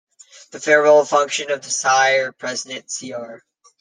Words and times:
At 0.51 0.55
a 0.55 0.59
farewell 0.59 1.05
function 1.05 1.49
the 1.49 1.61
Shire 1.61 2.31
President, 2.31 2.91
Cr. 2.91 3.43